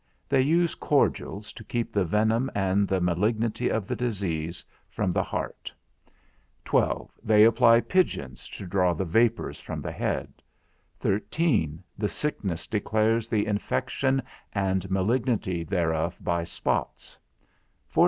They 0.27 0.41
use 0.41 0.73
cordials, 0.73 1.53
to 1.53 1.63
keep 1.63 1.91
the 1.93 2.03
venom 2.03 2.49
and 2.55 2.87
the 2.87 2.99
malignity 2.99 3.69
of 3.69 3.85
the 3.85 3.95
disease 3.95 4.65
from 4.89 5.11
the 5.11 5.21
heart 5.21 5.71
69 6.63 6.63
12. 6.65 7.11
They 7.23 7.43
apply 7.43 7.81
pigeons, 7.81 8.49
to 8.49 8.65
draw 8.65 8.95
the 8.95 9.05
vapours 9.05 9.59
from 9.59 9.79
the 9.79 9.91
head 9.91 10.33
77 11.03 11.19
13. 11.27 11.83
The 11.99 12.09
sickness 12.09 12.65
declares 12.65 13.29
the 13.29 13.45
infection 13.45 14.23
and 14.53 14.89
malignity 14.89 15.63
thereof 15.63 16.17
by 16.19 16.45
spots 16.45 17.19
83 17.21 17.81
14. 17.93 17.99